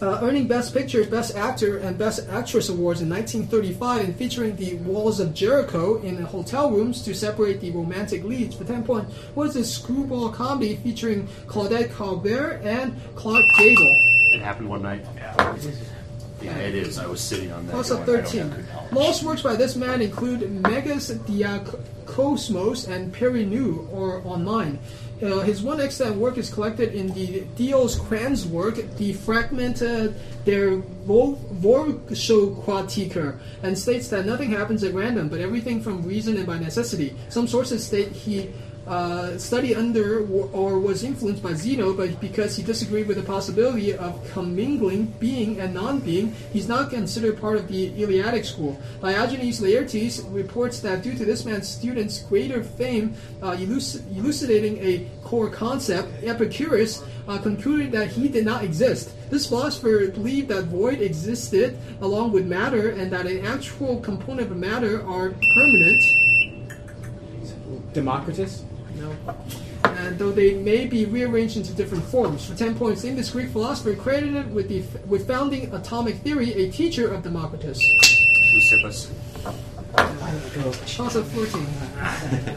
Uh, 0.02 0.20
earning 0.24 0.48
Best 0.48 0.74
Picture, 0.74 1.06
Best 1.06 1.36
Actor, 1.36 1.78
and 1.78 1.96
Best 1.96 2.28
Actress 2.28 2.70
awards 2.70 3.02
in 3.02 3.10
1935 3.10 4.04
and 4.04 4.16
featuring 4.16 4.56
the 4.56 4.74
walls 4.78 5.20
of 5.20 5.32
Jericho 5.32 6.02
in 6.02 6.18
hotel 6.24 6.72
rooms 6.72 7.04
to 7.04 7.14
separate 7.14 7.62
the 7.62 7.70
romantic 7.70 8.24
leads. 8.24 8.56
For 8.56 8.64
10 8.64 8.84
points, 8.84 9.14
was 9.36 9.56
a 9.56 9.64
screwball 9.64 10.30
comedy 10.30 10.78
featuring 10.78 11.28
Claudette 11.46 11.92
Colbert 11.92 12.62
and 12.64 13.00
Clark 13.16 13.46
Gable. 13.60 14.00
It 14.34 14.42
happened 14.42 14.70
one 14.70 14.82
night. 14.82 15.06
Yeah. 15.16 15.56
Yeah, 16.42 16.58
it 16.58 16.74
is. 16.74 16.98
I 16.98 17.06
was 17.06 17.22
sitting 17.22 17.52
on 17.52 17.68
that. 17.68 17.76
Also 17.76 18.04
going, 18.04 18.22
I 18.22 18.24
13. 18.24 18.42
have 18.42 18.56
good. 18.56 18.66
Most 18.92 19.22
works 19.22 19.44
by 19.44 19.56
this 19.56 19.76
man 19.76 20.02
include 20.02 20.50
Megas 20.50 21.12
Diakosmos 21.12 22.88
and 22.88 23.14
Peri 23.14 23.46
Nou 23.46 23.88
or 23.92 24.24
online. 24.26 24.80
Uh, 25.22 25.42
his 25.42 25.62
one 25.62 25.80
extant 25.80 26.16
work 26.16 26.38
is 26.38 26.52
collected 26.52 26.96
in 26.96 27.10
the 27.10 27.44
Diels-Kranz 27.56 28.48
work, 28.48 28.78
Die 28.98 29.14
Fragmente 29.14 30.12
der 30.46 30.82
Vorsokratiker, 31.06 33.38
and 33.62 33.78
states 33.78 34.08
that 34.08 34.26
nothing 34.26 34.50
happens 34.50 34.84
at 34.84 34.96
random, 34.96 35.30
but 35.30 35.40
everything 35.40 35.80
from 35.82 36.02
reason 36.02 36.38
and 36.38 36.48
by 36.48 36.58
necessity. 36.58 37.16
Some 37.30 37.48
sources 37.48 37.86
state 37.86 38.12
he 38.12 38.50
uh, 38.88 39.38
studied 39.38 39.76
under 39.76 40.26
or, 40.28 40.80
was 40.80 41.04
influenced 41.04 41.44
by 41.44 41.54
Zeno, 41.54 41.94
but 41.94 42.20
because 42.20 42.56
he 42.56 42.64
disagreed 42.64 43.08
with 43.08 43.18
the 43.18 43.24
possibility 43.24 43.94
of 43.94 44.20
commingling 44.32 45.06
being 45.20 45.60
and 45.60 45.74
non-being, 45.74 46.34
he's 46.52 46.68
not 46.68 46.90
considered 46.90 47.40
part 47.40 47.58
of 47.58 47.68
the 47.68 48.02
Eleatic 48.02 48.44
school. 48.44 48.80
Diogenes 49.02 49.62
Laertius 49.62 50.24
reports 50.30 50.80
that 50.80 51.04
due 51.04 51.14
to 51.14 51.26
this 51.26 51.46
man's 51.46 51.68
students' 51.68 52.20
greater 52.24 52.64
fame 52.64 53.14
uh, 53.42 53.52
eluc- 53.52 54.02
elucidating 54.18 54.78
a 54.80 55.08
core 55.24 55.50
concept, 55.50 56.24
Epicurus 56.24 57.04
uh, 57.28 57.38
concluded 57.38 57.92
that 57.92 58.08
he 58.10 58.28
did 58.28 58.46
not 58.46 58.64
exist. 58.64 59.12
This 59.30 59.48
philosopher 59.48 60.08
believed 60.08 60.50
that 60.50 60.66
void 60.66 61.02
existed 61.02 61.78
along 62.02 62.32
with 62.32 62.46
matter, 62.48 62.90
and 62.90 63.12
that 63.12 63.28
an 63.28 63.46
actual 63.46 64.00
component 64.00 64.52
of 64.52 64.58
matter 64.58 65.06
are 65.08 65.36
permanent. 65.54 66.02
Democritus? 67.94 68.64
No. 68.96 69.16
And 69.84 70.18
though 70.18 70.32
they 70.32 70.56
may 70.56 70.86
be 70.86 71.06
rearranged 71.06 71.58
into 71.58 71.74
different 71.74 72.04
forms. 72.06 72.46
For 72.46 72.56
10 72.56 72.76
points, 72.76 73.04
in 73.04 73.16
this 73.16 73.32
Greek 73.32 73.50
philosopher 73.50 73.96
credited 73.96 74.54
with, 74.54 74.70
the, 74.70 74.84
with 75.08 75.28
founding 75.28 75.74
atomic 75.74 76.16
theory, 76.18 76.54
a 76.54 76.72
teacher 76.72 77.12
of 77.14 77.24
Democritus. 77.24 77.80
Toss 80.88 81.16
of 81.16 81.28
14. 81.28 81.66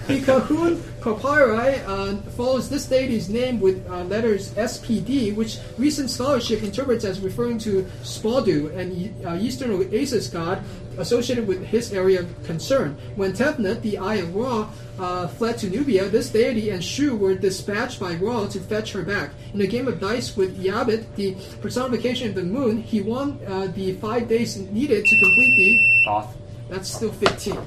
the 0.06 0.20
Kahun 0.20 0.80
Papyri 1.00 1.80
uh, 1.86 2.16
follows 2.32 2.68
this 2.68 2.86
deity's 2.86 3.28
name 3.28 3.60
with 3.60 3.86
uh, 3.88 4.04
letters 4.04 4.52
SPD, 4.52 5.34
which 5.34 5.58
recent 5.78 6.10
scholarship 6.10 6.62
interprets 6.62 7.04
as 7.04 7.20
referring 7.20 7.58
to 7.58 7.82
Sopdu, 8.02 8.74
an 8.76 9.14
uh, 9.26 9.36
Eastern 9.40 9.70
Oasis 9.72 10.28
god 10.28 10.62
associated 10.98 11.46
with 11.46 11.64
his 11.64 11.92
area 11.92 12.20
of 12.20 12.44
concern. 12.44 12.96
When 13.16 13.32
Tefnut, 13.32 13.82
the 13.82 13.98
Eye 13.98 14.16
of 14.16 14.34
Ra, 14.34 14.68
uh, 14.98 15.28
fled 15.28 15.58
to 15.58 15.70
Nubia, 15.70 16.08
this 16.08 16.30
deity 16.30 16.70
and 16.70 16.82
Shu 16.82 17.16
were 17.16 17.34
dispatched 17.34 17.98
by 17.98 18.14
Ra 18.14 18.46
to 18.46 18.60
fetch 18.60 18.92
her 18.92 19.02
back. 19.02 19.30
In 19.52 19.60
a 19.60 19.66
game 19.66 19.88
of 19.88 20.00
dice 20.00 20.36
with 20.36 20.62
Yabit, 20.62 21.14
the 21.16 21.36
personification 21.60 22.28
of 22.28 22.34
the 22.34 22.44
moon, 22.44 22.82
he 22.82 23.00
won 23.00 23.38
uh, 23.46 23.68
the 23.68 23.94
five 23.94 24.28
days 24.28 24.56
needed 24.56 25.04
to 25.04 25.18
complete 25.18 25.56
the 25.56 26.28
that's 26.68 26.92
still 26.92 27.12
15. 27.12 27.58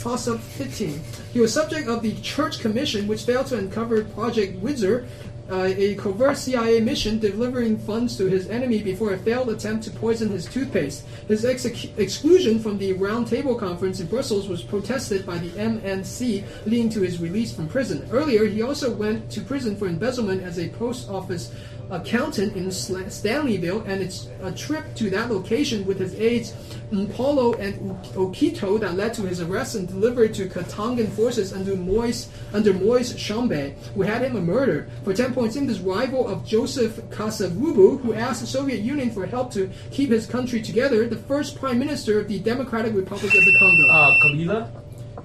Toss 0.00 0.28
up 0.28 0.40
15. 0.40 1.00
He 1.32 1.40
was 1.40 1.52
subject 1.52 1.88
of 1.88 2.02
the 2.02 2.14
Church 2.20 2.60
Commission, 2.60 3.06
which 3.06 3.24
failed 3.24 3.46
to 3.46 3.58
uncover 3.58 4.04
Project 4.04 4.60
Windsor, 4.60 5.06
uh, 5.50 5.72
a 5.76 5.94
covert 5.94 6.36
CIA 6.36 6.80
mission 6.80 7.18
delivering 7.18 7.78
funds 7.78 8.16
to 8.16 8.26
his 8.26 8.48
enemy 8.48 8.82
before 8.82 9.12
a 9.12 9.18
failed 9.18 9.48
attempt 9.50 9.84
to 9.84 9.90
poison 9.90 10.28
his 10.28 10.46
toothpaste. 10.46 11.04
His 11.28 11.44
exclusion 11.44 12.58
from 12.58 12.78
the 12.78 12.92
Round 12.94 13.26
Table 13.26 13.54
Conference 13.54 14.00
in 14.00 14.06
Brussels 14.06 14.48
was 14.48 14.62
protested 14.62 15.24
by 15.24 15.38
the 15.38 15.50
MNC, 15.50 16.44
leading 16.66 16.88
to 16.90 17.02
his 17.02 17.20
release 17.20 17.54
from 17.54 17.68
prison. 17.68 18.08
Earlier, 18.10 18.46
he 18.46 18.62
also 18.62 18.92
went 18.92 19.30
to 19.30 19.40
prison 19.40 19.76
for 19.76 19.86
embezzlement 19.86 20.42
as 20.42 20.58
a 20.58 20.68
post 20.70 21.08
office 21.08 21.52
accountant 21.90 22.56
in 22.56 22.66
Stanleyville, 22.66 23.86
and 23.86 24.02
it's 24.02 24.28
a 24.42 24.52
trip 24.52 24.94
to 24.96 25.10
that 25.10 25.30
location 25.30 25.86
with 25.86 25.98
his 25.98 26.14
aides 26.14 26.54
Mpolo 26.90 27.58
and 27.58 27.74
Okito 28.14 28.78
that 28.80 28.94
led 28.94 29.12
to 29.14 29.22
his 29.22 29.40
arrest 29.40 29.74
and 29.74 29.88
delivered 29.88 30.34
to 30.34 30.48
Katangan 30.48 31.08
forces 31.10 31.52
under 31.52 31.76
Moise 31.76 32.28
under 32.52 32.72
Moise 32.72 33.14
Tshombe, 33.14 33.74
who 33.94 34.02
had 34.02 34.22
him 34.22 34.44
murdered. 34.44 34.88
For 35.04 35.12
10 35.12 35.34
points 35.34 35.56
in 35.56 35.66
this 35.66 35.78
rival 35.78 36.28
of 36.28 36.44
Joseph 36.46 36.96
Kasavubu, 37.10 38.00
who 38.02 38.14
asked 38.14 38.40
the 38.40 38.46
Soviet 38.46 38.80
Union 38.80 39.10
for 39.10 39.26
help 39.26 39.52
to 39.54 39.70
keep 39.90 40.10
his 40.10 40.26
country 40.26 40.62
together, 40.62 41.08
the 41.08 41.16
first 41.16 41.58
prime 41.58 41.78
minister 41.78 42.20
of 42.20 42.28
the 42.28 42.38
Democratic 42.38 42.94
Republic 42.94 43.34
of 43.34 43.44
the 43.44 43.58
Congo. 43.58 43.88
Uh, 43.88 44.20
Kabila? 44.20 44.70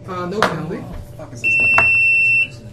Uh, 0.08 0.26
no 0.26 0.40
penalty. 0.40 0.84
fuck 1.16 1.32
is 1.32 1.44
his 1.44 1.58
name? 1.60 1.76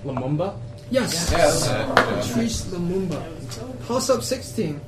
Lumumba? 0.04 0.56
Yes. 0.90 1.30
Yeah, 1.30 1.38
that's 1.38 1.66
it. 1.66 2.32
Patrice 2.32 2.64
Lumumba. 2.66 3.86
Toss 3.86 4.10
up 4.10 4.22
16. 4.22 4.80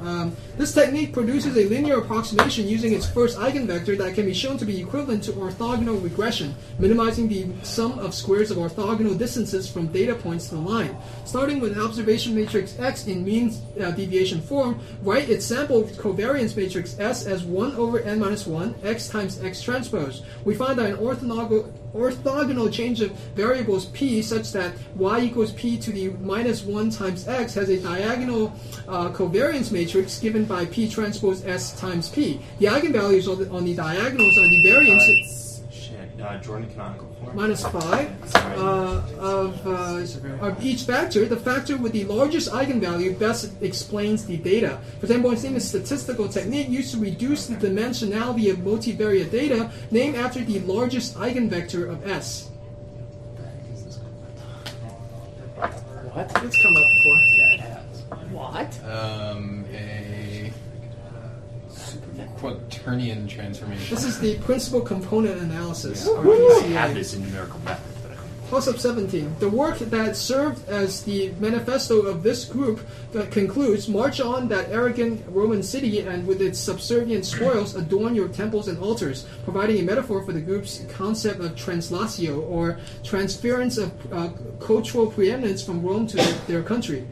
Um, 0.00 0.36
this 0.58 0.74
technique 0.74 1.12
produces 1.12 1.56
a 1.56 1.66
linear 1.68 1.98
approximation 1.98 2.68
using 2.68 2.92
its 2.92 3.08
first 3.08 3.38
eigenvector 3.38 3.96
that 3.96 4.14
can 4.14 4.26
be 4.26 4.34
shown 4.34 4.58
to 4.58 4.64
be 4.66 4.80
equivalent 4.80 5.24
to 5.24 5.32
orthogonal 5.32 6.02
regression, 6.02 6.54
minimizing 6.78 7.28
the 7.28 7.46
sum 7.62 7.98
of 7.98 8.12
squares 8.12 8.50
of 8.50 8.58
orthogonal 8.58 9.16
distances 9.16 9.70
from 9.70 9.86
data 9.86 10.14
points 10.14 10.48
to 10.48 10.56
the 10.56 10.60
line. 10.60 10.94
Starting 11.24 11.58
with 11.58 11.72
an 11.72 11.80
observation 11.80 12.34
matrix 12.34 12.78
X 12.78 13.06
in 13.06 13.24
mean 13.24 13.54
uh, 13.80 13.92
deviation 13.92 14.42
form, 14.42 14.78
write 15.02 15.30
its 15.30 15.46
sample 15.46 15.84
covariance 15.84 16.56
matrix 16.56 16.98
S 16.98 17.24
as 17.24 17.44
1 17.44 17.74
over 17.76 18.00
n 18.00 18.18
minus 18.18 18.46
1, 18.46 18.74
x 18.82 19.08
times 19.08 19.42
x 19.42 19.62
transpose. 19.62 20.22
We 20.44 20.54
find 20.54 20.78
that 20.78 20.90
an 20.90 20.96
orthogonal 20.96 21.72
orthogonal 21.94 22.72
change 22.72 23.00
of 23.00 23.10
variables 23.34 23.86
p 23.86 24.20
such 24.20 24.52
that 24.52 24.74
y 24.96 25.20
equals 25.20 25.52
p 25.52 25.78
to 25.78 25.92
the 25.92 26.08
minus 26.20 26.62
1 26.62 26.90
times 26.90 27.28
x 27.28 27.54
has 27.54 27.68
a 27.68 27.80
diagonal 27.80 28.52
uh, 28.88 29.10
covariance 29.10 29.70
matrix 29.70 30.18
given 30.18 30.44
by 30.44 30.64
p 30.66 30.88
transpose 30.88 31.44
s 31.46 31.78
times 31.80 32.08
p. 32.08 32.40
The 32.58 32.66
eigenvalues 32.66 33.30
on 33.30 33.38
the, 33.38 33.50
on 33.50 33.64
the 33.64 33.74
diagonals 33.74 34.36
are 34.38 34.48
the 34.48 34.62
variances. 34.62 35.43
Uh, 36.24 36.38
Jordan 36.38 36.70
canonical 36.70 37.06
form. 37.20 37.36
minus 37.36 37.66
5 37.66 38.34
uh, 38.34 39.02
of, 39.18 39.66
uh, 39.66 40.46
of 40.46 40.64
each 40.64 40.84
factor. 40.84 41.26
The 41.26 41.36
factor 41.36 41.76
with 41.76 41.92
the 41.92 42.04
largest 42.04 42.50
eigenvalue 42.50 43.18
best 43.18 43.52
explains 43.60 44.24
the 44.24 44.38
data. 44.38 44.78
For 45.00 45.06
10 45.06 45.20
points 45.20 45.44
in 45.44 45.54
a 45.54 45.60
statistical 45.60 46.26
technique 46.28 46.70
used 46.70 46.94
to 46.94 46.98
reduce 46.98 47.46
the 47.46 47.56
dimensionality 47.56 48.50
of 48.50 48.58
multivariate 48.58 49.30
data 49.30 49.70
named 49.90 50.16
after 50.16 50.40
the 50.42 50.60
largest 50.60 51.14
eigenvector 51.16 51.90
of 51.90 52.06
S. 52.08 52.48
What? 56.14 56.30
It's 56.42 56.62
come 56.62 56.76
up 56.76 56.84
before. 56.96 57.18
Yeah, 57.36 57.52
it 57.52 57.60
has. 57.60 58.02
What? 58.30 58.84
Um, 58.88 59.63
a 59.63 59.63
quaternion 62.38 63.28
transformation. 63.28 63.94
This 63.94 64.04
is 64.04 64.18
the 64.18 64.38
principal 64.38 64.80
component 64.80 65.40
analysis. 65.40 66.06
or 66.06 66.32
I 66.32 66.66
have 66.68 66.94
this 66.94 67.14
in 67.14 67.22
numerical 67.22 67.60
method, 67.60 67.94
but 68.02 68.12
I 68.12 68.56
up 68.68 68.78
17. 68.78 69.36
The 69.40 69.48
work 69.48 69.78
that 69.78 70.16
served 70.16 70.68
as 70.68 71.02
the 71.02 71.32
manifesto 71.40 72.02
of 72.02 72.22
this 72.22 72.44
group 72.44 72.80
that 73.12 73.30
concludes 73.32 73.88
March 73.88 74.20
on 74.20 74.48
that 74.48 74.70
arrogant 74.70 75.24
Roman 75.28 75.62
city 75.62 76.00
and 76.00 76.26
with 76.26 76.40
its 76.40 76.58
subservient 76.58 77.24
spoils 77.24 77.74
adorn 77.74 78.14
your 78.14 78.28
temples 78.28 78.68
and 78.68 78.78
altars, 78.78 79.26
providing 79.42 79.80
a 79.80 79.82
metaphor 79.82 80.22
for 80.24 80.32
the 80.32 80.40
group's 80.40 80.84
concept 80.92 81.40
of 81.40 81.56
translatio 81.56 82.46
or 82.48 82.78
transference 83.02 83.78
of 83.78 83.92
uh, 84.12 84.28
cultural 84.60 85.10
preeminence 85.10 85.64
from 85.64 85.82
Rome 85.82 86.06
to 86.08 86.16
their, 86.16 86.34
their 86.46 86.62
country. 86.62 87.06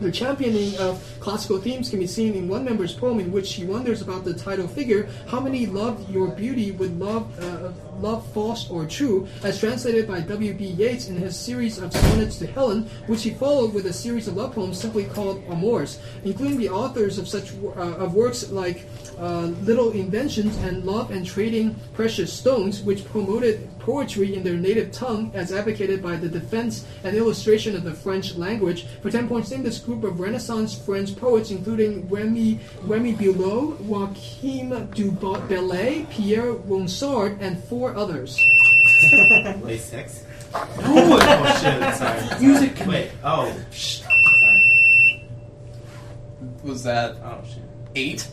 The 0.00 0.10
championing 0.10 0.76
of 0.78 1.02
classical 1.20 1.58
themes 1.58 1.90
can 1.90 1.98
be 1.98 2.06
seen 2.06 2.34
in 2.34 2.48
one 2.48 2.64
member's 2.64 2.94
poem 2.94 3.20
in 3.20 3.30
which 3.30 3.46
she 3.46 3.64
wonders 3.64 4.02
about 4.02 4.24
the 4.24 4.34
title 4.34 4.66
figure, 4.66 5.08
how 5.26 5.40
many 5.40 5.66
loved 5.66 6.10
your 6.10 6.28
beauty 6.28 6.72
would 6.72 6.98
love, 6.98 7.38
uh, 7.38 7.72
love 8.00 8.26
false 8.32 8.70
or 8.70 8.86
true, 8.86 9.26
as 9.42 9.58
translated 9.58 10.06
by 10.06 10.20
W.B. 10.20 10.64
Yeats 10.64 11.08
in 11.08 11.16
his 11.16 11.36
series 11.36 11.78
of 11.78 11.92
sonnets 11.92 12.38
to 12.38 12.46
Helen, 12.46 12.88
which 13.06 13.22
he 13.22 13.30
followed 13.30 13.74
with 13.74 13.86
a 13.86 13.92
series 13.92 14.28
of 14.28 14.36
love 14.36 14.54
poems 14.54 14.80
simply 14.80 15.04
called 15.04 15.42
Amours, 15.48 15.98
including 16.24 16.58
the 16.58 16.68
authors 16.68 17.18
of 17.18 17.28
such 17.28 17.52
uh, 17.76 18.02
of 18.02 18.14
works 18.14 18.50
like 18.50 18.86
uh, 19.18 19.46
Little 19.62 19.90
Inventions 19.92 20.56
and 20.58 20.84
Love 20.84 21.10
and 21.10 21.24
Trading 21.26 21.76
Precious 21.94 22.32
Stones, 22.32 22.82
which 22.82 23.04
promoted 23.04 23.68
poetry 23.82 24.34
in 24.34 24.42
their 24.42 24.56
native 24.56 24.92
tongue 24.92 25.30
as 25.34 25.52
advocated 25.52 26.02
by 26.02 26.16
the 26.16 26.28
defense 26.28 26.86
and 27.04 27.16
illustration 27.16 27.74
of 27.76 27.84
the 27.84 27.92
French 27.92 28.36
language. 28.36 28.86
For 29.02 29.10
10 29.10 29.28
points, 29.28 29.50
name 29.50 29.62
this 29.62 29.78
group 29.78 30.04
of 30.04 30.20
Renaissance 30.20 30.74
French 30.74 31.16
poets, 31.16 31.50
including 31.50 32.08
Remy, 32.08 32.60
Remy 32.82 33.14
Belleau, 33.14 33.76
Joachim 33.80 34.88
du 34.94 35.10
Bellay, 35.10 36.08
Pierre 36.10 36.54
Ronsard, 36.54 37.40
and 37.40 37.62
four 37.64 37.81
others. 37.96 38.38
Lay 39.62 39.78
six. 39.78 40.24
oh 40.54 41.58
shit! 41.60 41.94
Sorry. 41.94 42.40
Music. 42.44 42.86
Wait. 42.86 43.10
Oh. 43.24 43.52
Shh. 43.72 44.00
Sorry. 44.40 45.24
Was 46.62 46.82
that 46.84 47.16
Oh 47.24 47.40
shit. 47.44 47.62
eight? 47.96 48.28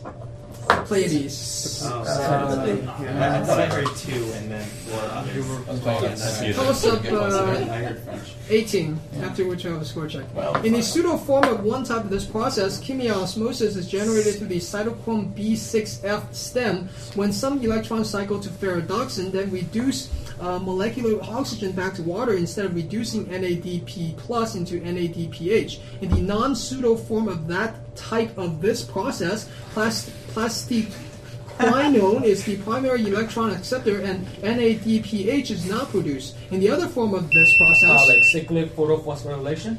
Pleiades. 0.86 1.82
Oh, 1.84 2.02
Uh, 2.06 2.94
I, 2.98 3.38
I 3.40 3.44
thought 3.44 3.58
I 3.60 3.66
heard 3.66 3.86
two 3.96 4.12
and 4.34 4.50
then 4.50 4.64
four 4.86 5.00
others. 5.00 5.46
I 5.68 5.70
was 5.72 5.80
playing 5.80 6.02
That's 6.02 6.40
against- 6.40 6.58
Toss 6.58 6.86
up 6.86 7.04
I 7.04 7.08
uh, 7.08 7.46
heard 7.72 7.98
French. 8.04 8.34
18, 8.50 9.00
after 9.22 9.46
which 9.46 9.64
I 9.66 9.70
have 9.70 9.82
a 9.82 9.84
score 9.84 10.06
check. 10.08 10.24
Well, 10.34 10.56
In 10.64 10.72
the 10.72 10.82
pseudo 10.82 11.16
form 11.16 11.44
of 11.44 11.62
one 11.64 11.84
type 11.84 12.04
of 12.04 12.10
this 12.10 12.24
process, 12.24 12.80
chemiosmosis 12.80 13.76
is 13.76 13.86
generated 13.88 14.36
through 14.36 14.48
the 14.48 14.58
cytochrome 14.58 15.32
B6F 15.34 16.34
stem 16.34 16.88
when 17.14 17.32
some 17.32 17.62
electrons 17.62 18.10
cycle 18.10 18.40
to 18.40 18.48
ferredoxin, 18.48 19.30
then 19.32 19.50
reduce 19.50 20.10
uh, 20.40 20.58
molecular 20.58 21.22
oxygen 21.22 21.70
back 21.72 21.92
to 21.94 22.02
water 22.02 22.32
instead 22.32 22.64
of 22.64 22.74
reducing 22.74 23.26
NADP 23.26 24.16
plus 24.16 24.54
into 24.54 24.80
NADPH. 24.80 25.78
In 26.00 26.08
the 26.08 26.20
non-pseudo 26.22 26.96
form 26.96 27.28
of 27.28 27.46
that 27.48 27.89
type 28.00 28.36
of 28.38 28.60
this 28.60 28.82
process, 28.82 29.48
plast- 29.74 30.10
plastoquinone 30.34 32.24
is 32.24 32.44
the 32.44 32.56
primary 32.58 33.04
electron 33.06 33.50
acceptor 33.50 34.00
and 34.00 34.26
NADPH 34.42 35.50
is 35.50 35.66
not 35.68 35.88
produced. 35.90 36.36
In 36.50 36.60
the 36.60 36.70
other 36.70 36.88
form 36.88 37.12
of 37.14 37.28
this 37.30 37.50
process, 37.58 37.90
Uh, 38.02 38.06
like 38.08 38.24
cyclic 38.24 38.74
photophosphorylation. 38.76 39.76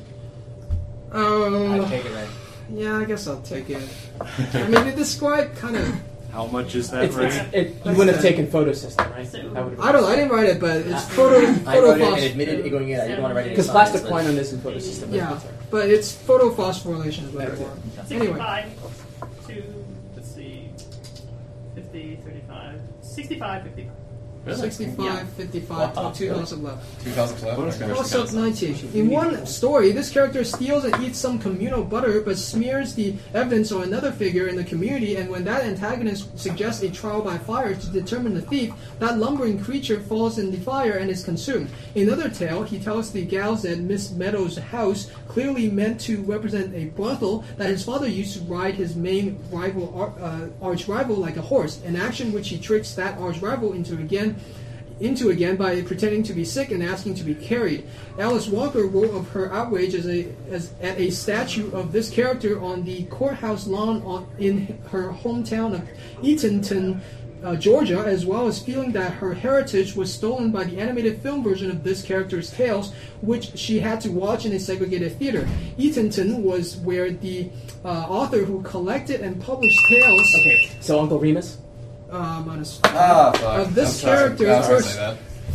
I 1.11 1.17
uh, 1.17 1.89
take 1.89 2.05
it 2.05 2.13
right. 2.15 2.29
yeah, 2.73 2.97
I 2.97 3.03
guess 3.05 3.27
I'll 3.27 3.41
take 3.41 3.69
it. 3.69 3.81
I 4.53 4.67
mean, 4.67 4.87
it 4.87 4.95
described 4.95 5.57
kind 5.57 5.75
of. 5.75 5.87
How 6.31 6.45
much 6.47 6.75
is 6.75 6.89
that 6.91 7.03
It's, 7.05 7.15
rate? 7.15 7.25
it's, 7.27 7.53
it, 7.53 7.85
you 7.85 7.91
wouldn't 7.91 8.15
have 8.15 8.21
taken 8.21 8.47
photosystem, 8.47 9.11
right? 9.11 9.27
So- 9.27 9.49
That 9.49 9.65
would 9.65 9.79
I 9.79 9.91
don't 9.91 10.03
know. 10.03 10.07
I 10.07 10.15
didn't 10.15 10.31
write 10.31 10.47
it, 10.47 10.59
but 10.61 10.77
it's 10.77 10.93
ah. 10.93 11.09
photo 11.11 11.69
I 11.69 11.79
wrote 11.79 11.99
it 11.99 12.07
and 12.07 12.23
admitted 12.23 12.65
it 12.65 12.69
going 12.69 12.89
in. 12.89 12.99
I 12.99 13.07
didn't 13.07 13.21
want 13.21 13.31
to 13.31 13.35
write 13.35 13.47
it 13.47 13.49
Because 13.49 13.65
science, 13.67 13.91
plastic 13.91 14.09
but- 14.09 14.23
quinone 14.23 14.37
isn't 14.37 14.63
photosystem. 14.63 15.13
Yeah, 15.13 15.39
but 15.69 15.89
it's 15.89 16.13
photophosphorylation 16.15 17.25
is 17.27 17.33
what 17.33 17.47
I 17.47 17.55
want. 17.55 17.79
Anyway, 18.11 18.37
65 18.37 19.47
to, 19.47 19.85
let's 20.15 20.31
see, 20.33 20.69
50, 21.75 22.15
35, 22.23 22.81
65, 23.01 23.63
55. 23.63 23.91
65, 24.47 25.29
55, 25.33 25.95
Wow. 25.95 26.11
two 26.11 26.29
thousand 26.29 26.63
left. 26.63 27.03
Two 27.03 27.11
thousand 27.11 27.47
left. 27.47 28.11
Toss 28.11 28.33
19. 28.33 28.89
In 28.93 29.09
one 29.09 29.45
story, 29.45 29.91
this 29.91 30.09
character 30.09 30.43
steals 30.43 30.83
and 30.83 31.03
eats 31.03 31.19
some 31.19 31.37
communal 31.37 31.83
butter, 31.83 32.21
but 32.21 32.37
smears 32.37 32.95
the 32.95 33.15
evidence 33.33 33.71
on 33.71 33.83
another 33.83 34.11
figure 34.11 34.47
in 34.47 34.55
the 34.55 34.63
community, 34.63 35.15
and 35.17 35.29
when 35.29 35.43
that 35.43 35.63
antagonist 35.63 36.37
suggests 36.39 36.81
a 36.83 36.89
trial 36.89 37.21
by 37.21 37.37
fire 37.37 37.75
to 37.75 37.87
determine 37.89 38.33
the 38.33 38.41
thief, 38.41 38.73
that 38.99 39.19
lumbering 39.19 39.63
creature 39.63 39.99
falls 39.99 40.39
in 40.39 40.51
the 40.51 40.57
fire 40.57 40.93
and 40.93 41.09
is 41.11 41.23
consumed. 41.23 41.69
In 41.95 42.07
another 42.07 42.29
tale, 42.29 42.63
he 42.63 42.79
tells 42.79 43.11
the 43.11 43.23
gals 43.23 43.63
at 43.65 43.77
Miss 43.79 44.11
Meadows' 44.11 44.57
house, 44.57 45.11
clearly 45.27 45.69
meant 45.69 46.01
to 46.01 46.21
represent 46.23 46.73
a 46.73 46.85
brothel, 46.85 47.43
that 47.57 47.69
his 47.69 47.83
father 47.85 48.07
used 48.07 48.33
to 48.37 48.43
ride 48.45 48.73
his 48.73 48.95
main 48.95 49.37
rival, 49.51 50.15
uh, 50.19 50.47
arch 50.65 50.87
rival 50.87 51.15
like 51.15 51.37
a 51.37 51.41
horse, 51.41 51.81
an 51.85 51.95
action 51.95 52.31
which 52.33 52.49
he 52.49 52.57
tricks 52.57 52.93
that 52.95 53.17
arch 53.19 53.37
rival 53.39 53.73
into 53.73 53.93
again 53.93 54.30
into 55.01 55.29
again 55.29 55.55
by 55.55 55.81
pretending 55.81 56.23
to 56.23 56.33
be 56.33 56.45
sick 56.45 56.71
and 56.71 56.83
asking 56.83 57.15
to 57.15 57.23
be 57.23 57.35
carried. 57.35 57.87
Alice 58.19 58.47
Walker 58.47 58.85
wrote 58.85 59.11
of 59.11 59.29
her 59.29 59.51
outrage 59.51 59.95
as 59.95 60.07
a 60.07 60.33
as 60.49 60.73
at 60.79 60.99
a 60.99 61.09
statue 61.09 61.71
of 61.71 61.91
this 61.91 62.09
character 62.09 62.61
on 62.61 62.83
the 62.83 63.03
courthouse 63.05 63.67
lawn 63.67 64.01
on, 64.03 64.27
in 64.37 64.79
her 64.91 65.11
hometown 65.11 65.73
of 65.73 65.89
Eatonton. 66.23 67.01
Uh, 67.43 67.55
Georgia, 67.55 67.97
as 68.05 68.23
well 68.23 68.45
as 68.45 68.61
feeling 68.61 68.91
that 68.91 69.13
her 69.13 69.33
heritage 69.33 69.95
was 69.95 70.13
stolen 70.13 70.51
by 70.51 70.63
the 70.63 70.79
animated 70.79 71.19
film 71.23 71.43
version 71.43 71.71
of 71.71 71.83
this 71.83 72.03
character's 72.03 72.51
tales, 72.51 72.93
which 73.21 73.57
she 73.57 73.79
had 73.79 73.99
to 73.99 74.11
watch 74.11 74.45
in 74.45 74.53
a 74.53 74.59
segregated 74.59 75.17
theater. 75.17 75.49
Eatonton 75.75 76.43
was 76.43 76.77
where 76.77 77.09
the 77.09 77.49
uh, 77.83 77.87
author 77.87 78.45
who 78.45 78.61
collected 78.61 79.21
and 79.21 79.41
published 79.41 79.79
tales 79.89 80.21
Okay, 80.41 80.69
so 80.81 80.99
Uncle 80.99 81.17
Remus. 81.17 81.57
Uh, 82.11 82.43
minus 82.45 82.79
Ah, 82.85 83.31
fuck. 83.35 83.67
of 83.67 83.75
this 83.75 84.03
I'm 84.03 84.09
character 84.09 84.51
I 84.51 84.61
first- 84.61 84.99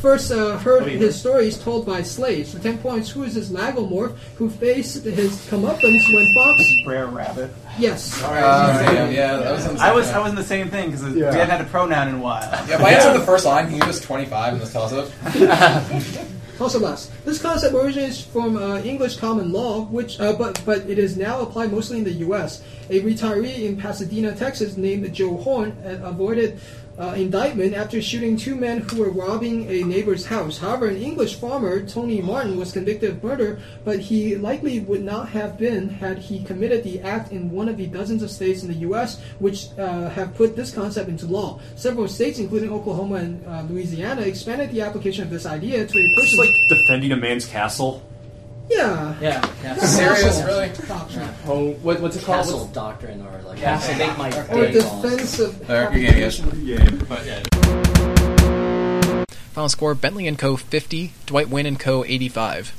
First 0.03 0.31
uh, 0.31 0.59
heard 0.59 0.85
yeah. 0.87 0.99
his 0.99 1.19
stories 1.19 1.57
told 1.59 1.87
by 1.87 2.03
slaves. 2.03 2.53
For 2.53 2.59
10 2.61 2.79
points, 2.79 3.09
who 3.11 3.23
is 3.25 3.35
this 3.35 3.49
Lagomorph 3.49 4.15
who 4.37 4.51
faced 4.51 5.05
his 5.05 5.33
comeuppance 5.49 6.13
when 6.15 6.33
Fox. 6.35 6.63
Brer 6.85 7.07
Rabbit. 7.07 7.51
Yes. 7.79 8.21
Ah, 8.23 8.83
damn, 8.85 9.11
yeah, 9.11 9.37
that 9.37 9.53
was 9.53 9.67
on 9.67 9.75
the 9.77 9.81
I 9.81 9.87
same 9.87 9.95
was 9.97 10.07
thing. 10.07 10.15
I 10.15 10.19
was 10.19 10.31
in 10.31 10.37
the 10.37 10.45
same 10.45 10.69
thing 10.69 10.91
because 10.91 11.03
Yeah. 11.03 11.31
we 11.33 11.39
haven't 11.39 11.49
had 11.51 11.61
a 11.63 11.65
pronoun 11.71 12.09
in 12.09 12.15
a 12.17 12.19
while. 12.19 12.43
Yeah, 12.69 12.75
if 12.75 12.81
I 12.83 12.91
answered 12.93 13.15
the 13.19 13.25
first 13.25 13.47
line, 13.47 13.65
can 13.67 13.75
you 13.75 13.81
give 13.81 13.89
us 13.89 14.01
25 14.01 14.53
in 14.53 14.59
this 14.61 14.73
toss 14.75 14.93
Also 16.59 16.79
last. 16.79 17.13
This 17.27 17.41
concept 17.41 17.75
originates 17.75 18.21
from 18.21 18.57
uh, 18.57 18.79
English 18.81 19.17
common 19.17 19.53
law, 19.53 19.83
which 19.85 20.19
uh, 20.19 20.33
but 20.33 20.63
but 20.65 20.89
it 20.89 20.99
is 20.99 21.17
now 21.17 21.41
applied 21.41 21.71
mostly 21.71 21.99
in 21.99 22.05
the 22.05 22.13
U.S. 22.25 22.63
A 22.89 23.03
retiree 23.03 23.65
in 23.65 23.77
Pasadena, 23.77 24.35
Texas, 24.35 24.77
named 24.77 25.13
Joe 25.13 25.37
Horn, 25.37 25.77
uh, 25.85 26.01
avoided 26.03 26.59
uh, 26.99 27.15
indictment 27.17 27.75
after 27.75 28.01
shooting 28.01 28.37
two 28.37 28.55
men 28.55 28.81
who 28.81 29.01
were 29.01 29.11
robbing 29.11 29.69
a 29.69 29.83
neighbor's 29.85 30.27
house. 30.27 30.59
However, 30.59 30.87
an 30.87 30.97
English 30.97 31.37
farmer, 31.37 31.85
Tony 31.85 32.21
Martin, 32.23 32.57
was 32.57 32.73
convicted 32.73 33.11
of 33.11 33.23
murder, 33.23 33.61
but 33.85 34.01
he 34.01 34.37
likely 34.37 34.81
would 34.81 35.03
not 35.03 35.29
have 35.31 35.59
been 35.59 35.89
had 35.89 36.19
he 36.19 36.43
committed 36.43 36.85
the 36.85 37.01
act 37.01 37.33
in 37.33 37.51
one 37.51 37.69
of 37.69 37.77
the 37.77 37.87
dozens 37.87 38.23
of 38.23 38.31
states 38.31 38.63
in 38.63 38.69
the 38.69 38.81
U.S. 38.89 39.21
which 39.39 39.69
uh, 39.79 40.09
have 40.11 40.35
put 40.35 40.57
this 40.57 40.73
concept 40.73 41.09
into 41.09 41.27
law. 41.27 41.61
Several 41.75 42.09
states, 42.09 42.39
including 42.39 42.71
Oklahoma 42.71 43.17
and 43.17 43.47
uh, 43.47 43.63
Louisiana, 43.63 44.23
expanded 44.23 44.71
the 44.71 44.81
application 44.81 45.25
of 45.25 45.31
this 45.31 45.47
idea 45.47 45.87
to 45.87 45.99
a 45.99 46.15
person. 46.15 46.39
It's 46.39 46.39
like 46.39 46.79
defending 46.79 47.13
a 47.13 47.17
man's 47.17 47.47
castle. 47.47 48.03
Yeah. 48.69 49.15
Yeah. 49.21 49.51
yeah. 49.63 49.77
Serious, 49.77 50.43
really? 50.43 50.69
Doctrine. 50.89 51.29
Oh, 51.29 51.47
Home, 51.47 51.75
what, 51.83 52.01
what's 52.01 52.17
it 52.17 52.25
called? 52.25 52.45
Castle 52.45 52.67
doctrine 52.69 53.23
or 53.27 53.41
like 53.43 53.59
Castle. 53.59 53.95
I 53.95 53.99
make 53.99 54.19
my 54.19 54.29
Or 54.29 54.67
day 54.67 54.81
on. 54.81 55.03
defense 55.03 55.39
of. 55.39 55.67
There, 55.67 55.97
you 55.97 56.07
can 56.09 56.19
guess. 56.19 56.41
Yeah. 56.57 56.91
But 57.09 57.27
yeah. 57.27 57.43
Final 59.53 59.69
score: 59.69 59.95
Bentley 59.95 60.27
and 60.27 60.39
Co. 60.39 60.57
50, 60.57 61.13
Dwight 61.27 61.49
Wynne 61.49 61.67
and 61.67 61.79
Co. 61.81 62.05
85. 62.05 62.75